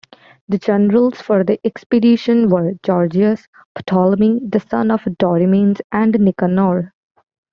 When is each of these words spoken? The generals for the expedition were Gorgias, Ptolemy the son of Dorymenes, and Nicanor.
The 0.49 0.57
generals 0.57 1.21
for 1.21 1.43
the 1.43 1.59
expedition 1.63 2.49
were 2.49 2.73
Gorgias, 2.81 3.47
Ptolemy 3.85 4.39
the 4.49 4.59
son 4.59 4.89
of 4.89 5.01
Dorymenes, 5.19 5.79
and 5.91 6.19
Nicanor. 6.19 6.95